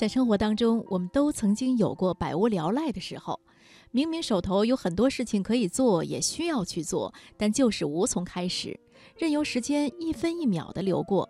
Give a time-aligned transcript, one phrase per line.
[0.00, 3.38] 在生活当中，我们都曾经有过百无聊赖的时候，
[3.90, 8.80] 明明手头有很多事情可以做，也需要去做，但就是无从开始，
[9.18, 11.28] 任由时间一分一秒的流过，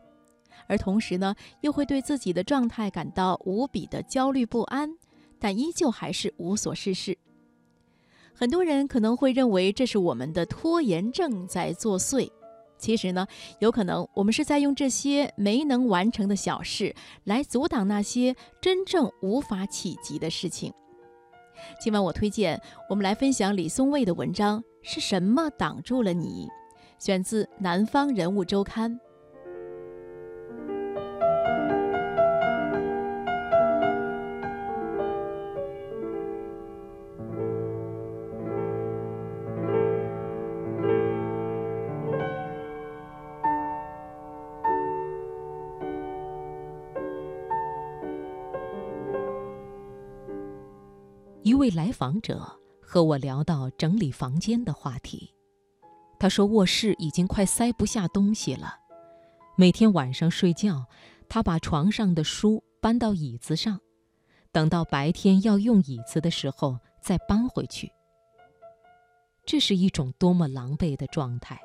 [0.68, 4.96] 而同时呢，又会对自己的状态感到无比的焦虑不安，
[5.40, 7.18] 但依旧还是无所事事。
[8.32, 12.30] 很多人可能会认为这是我们的拖延症在作祟。
[12.80, 13.26] 其实呢，
[13.60, 20.72] 有可能我们是在用这些没能完成的小事来阻挡那些真正无法企及的事情。
[21.78, 26.48] 今晚我推荐我们来分享李松蔚的文章《是什么挡住了你》，
[27.04, 28.90] 选自《南方人物周刊》。
[51.60, 55.30] 位来访者和我聊到整理房间的话题，
[56.18, 58.78] 他说卧室已经快塞不下东西了。
[59.56, 60.86] 每天晚上睡觉，
[61.28, 63.78] 他把床上的书搬到椅子上，
[64.50, 67.92] 等到白天要用椅子的时候再搬回去。
[69.44, 71.60] 这是一种多么狼狈的状态，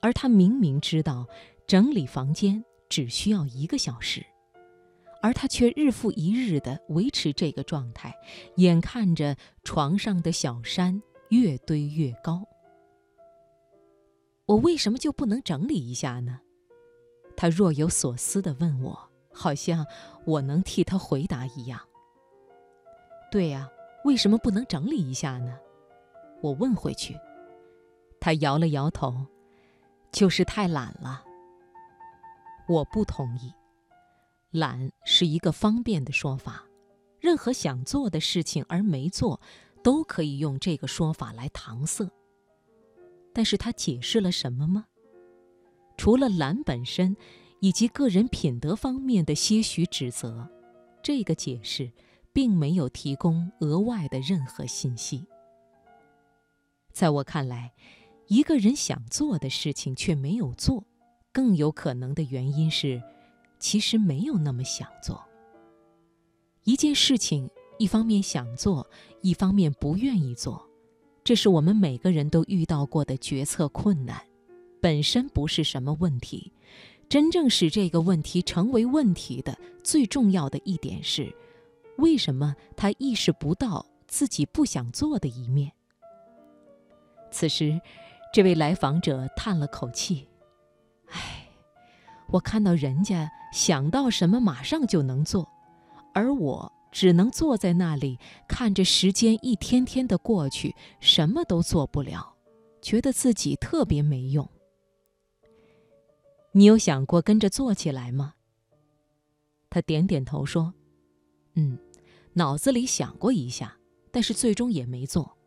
[0.00, 1.24] 而他明明知道
[1.68, 4.26] 整理房间只需要一个小时。
[5.24, 8.14] 而他却日复一日地维持这个状态，
[8.56, 12.46] 眼看着床上的小山越堆越高。
[14.44, 16.40] 我为什么就不能整理一下呢？
[17.34, 19.86] 他若有所思地问我，好像
[20.26, 21.80] 我能替他回答一样。
[23.32, 23.66] 对呀，
[24.04, 25.58] 为什么不能整理一下呢？
[26.42, 27.18] 我问回去。
[28.20, 29.24] 他摇了摇头，
[30.12, 31.24] 就是太懒了。
[32.68, 33.50] 我不同意。
[34.54, 36.64] 懒是一个方便的说法，
[37.18, 39.40] 任何想做的事情而没做，
[39.82, 42.08] 都可以用这个说法来搪塞。
[43.32, 44.86] 但是他解释了什么吗？
[45.96, 47.16] 除了懒本身，
[47.58, 50.48] 以及个人品德方面的些许指责，
[51.02, 51.90] 这个解释
[52.32, 55.26] 并没有提供额外的任何信息。
[56.92, 57.72] 在我看来，
[58.28, 60.84] 一个人想做的事情却没有做，
[61.32, 63.02] 更有可能的原因是。
[63.64, 65.24] 其实没有那么想做。
[66.64, 67.48] 一件事情，
[67.78, 68.86] 一方面想做，
[69.22, 70.68] 一方面不愿意做，
[71.24, 74.20] 这是我们每个人都遇到过的决策困难，
[74.82, 76.52] 本身不是什么问题。
[77.08, 81.34] 真正使这个问题成为问题的最重要的一点是，
[81.96, 85.72] 为什么他意识不到自己不想做的一面？
[87.30, 87.80] 此时，
[88.30, 90.28] 这位来访者叹了口气
[91.08, 91.40] ：“唉。”
[92.28, 95.48] 我看到人家想到什么马上就能做，
[96.12, 102.34] 而我只能坐在那里看着时间一天天的过去，什么都做不了，
[102.82, 104.50] 觉得自己特别没用。
[106.50, 108.34] 你有想过跟着做起来吗？
[109.70, 110.74] 他点点头说
[111.54, 111.78] ：“嗯，
[112.32, 113.76] 脑子里想过一下，
[114.10, 115.38] 但是最终也没做。”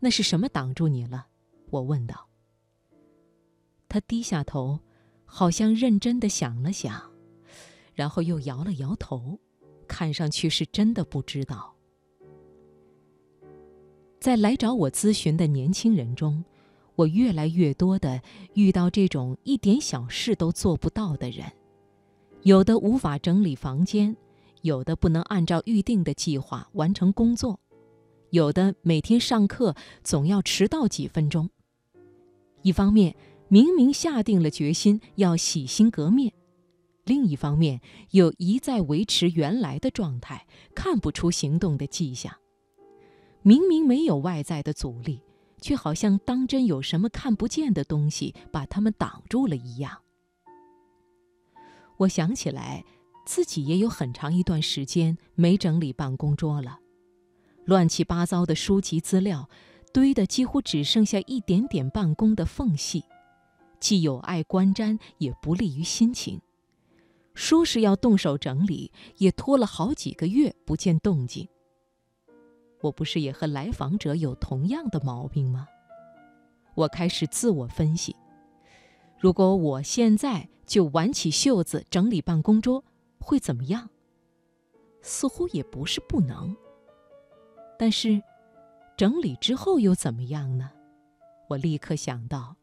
[0.00, 1.26] 那是什么挡住你了？
[1.68, 2.26] 我问道。
[3.86, 4.80] 他低下头。
[5.36, 7.10] 好像认真的想了想，
[7.92, 9.36] 然后又摇了摇头，
[9.88, 11.74] 看上去是真的不知道。
[14.20, 16.44] 在来找我咨询的年轻人中，
[16.94, 18.22] 我越来越多的
[18.54, 21.50] 遇到这种一点小事都做不到的人，
[22.44, 24.16] 有的无法整理房间，
[24.62, 27.58] 有的不能按照预定的计划完成工作，
[28.30, 29.74] 有的每天上课
[30.04, 31.50] 总要迟到几分钟。
[32.62, 33.16] 一方面，
[33.48, 36.32] 明明下定了决心要洗心革面，
[37.04, 42.34] 另一方面又一再维持原来的状态，看不出行动的迹象。
[43.42, 45.20] 明明没有外在的阻力，
[45.60, 50.00] 却好像当真有什么看不见的东西把他们挡住了一样。
[51.98, 52.84] 我想起来，
[53.26, 56.80] 自己也有很长一段时间没整理办公桌了，
[57.66, 59.48] 乱七八糟的书籍资料
[59.92, 63.04] 堆得几乎只剩下一点点办公的缝隙。
[63.84, 66.40] 既有碍观瞻，也不利于心情。
[67.34, 71.46] 说是要动手整理，也拖了好几个月不见动静。
[72.80, 75.68] 我不是也和来访者有同样的毛病吗？
[76.74, 78.16] 我开始自我分析：
[79.18, 82.82] 如果我现在就挽起袖子整理办公桌，
[83.18, 83.90] 会怎么样？
[85.02, 86.56] 似乎也不是不能。
[87.78, 88.22] 但是，
[88.96, 90.70] 整理之后又怎么样呢？
[91.50, 92.56] 我立刻想到。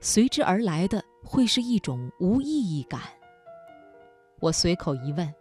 [0.00, 3.00] 随之而来的会是一种无意义感。
[4.40, 5.34] 我随口一问：“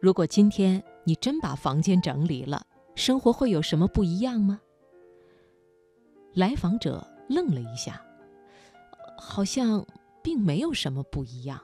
[0.00, 4.60] 如果今天你真把房间整理了，生活会有什么不一样吗？
[6.34, 8.04] 来访者愣了一下，
[9.16, 9.86] 好像
[10.22, 11.58] 并没有什么不一样。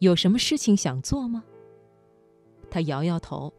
[0.00, 1.42] 有什么事情想做吗？
[2.70, 3.50] 他摇摇头，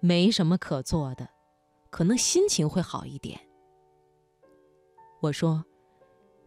[0.00, 1.30] 没什么可做的，
[1.88, 3.40] 可能心情会好一点。
[5.20, 5.64] 我说：“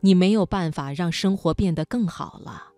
[0.02, 2.72] 你没有办法让生活变得更好了。”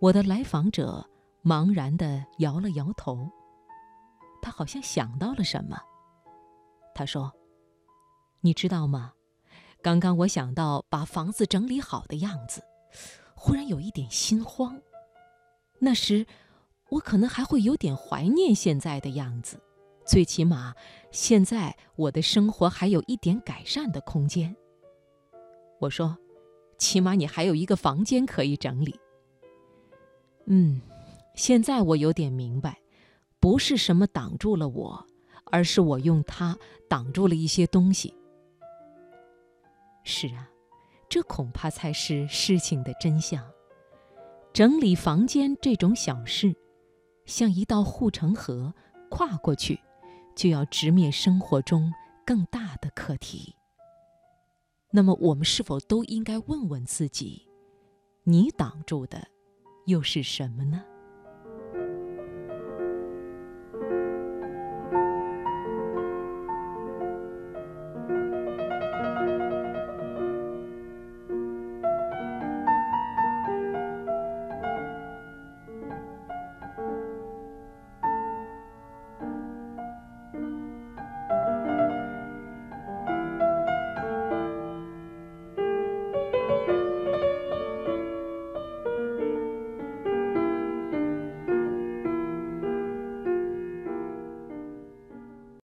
[0.00, 1.06] 我的来访者
[1.44, 3.28] 茫然的摇了摇头，
[4.40, 5.78] 他好像想到了什么。
[6.94, 7.32] 他说
[8.40, 9.12] ：“你知道吗？
[9.82, 12.62] 刚刚我想到把房子整理好的样子，
[13.34, 14.80] 忽然有一点心慌。
[15.78, 16.26] 那时，
[16.90, 19.58] 我可能还会有点怀念现在的样子。
[20.10, 20.74] 最起码，
[21.12, 24.56] 现在我的生活还有一点改善的空间。”
[25.78, 26.18] 我说
[26.78, 28.98] ：“起码你还有一个房间可以整理。”
[30.46, 30.80] 嗯，
[31.36, 32.80] 现在我有点明白，
[33.38, 35.06] 不是什么挡住了我，
[35.44, 36.58] 而是我用它
[36.88, 38.12] 挡住了一些东西。
[40.02, 40.50] 是啊，
[41.08, 43.48] 这恐怕才是事情的真相。
[44.52, 46.52] 整理房间这种小事，
[47.26, 48.74] 像一道护城河，
[49.08, 49.78] 跨过去，
[50.34, 51.92] 就要直面生活中
[52.24, 53.54] 更大的课题。
[54.90, 57.46] 那么，我们是否都应该问问自己：
[58.24, 59.28] 你挡住的？
[59.86, 60.84] 又是什么呢？